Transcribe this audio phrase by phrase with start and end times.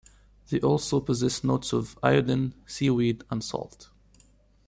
[0.49, 3.91] They also possess notes of iodine, seaweed and salt.